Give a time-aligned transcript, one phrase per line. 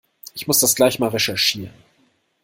[0.33, 1.71] Ich muss das gleich mal recherchieren.